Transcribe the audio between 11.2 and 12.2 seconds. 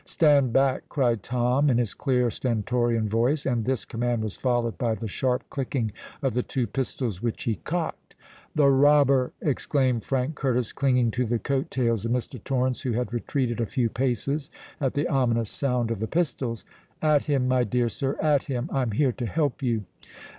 the coat tails of